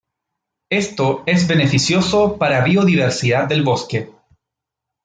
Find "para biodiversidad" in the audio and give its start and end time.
2.39-3.47